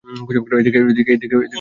[0.59, 1.49] এদিকে কি দেখছিস?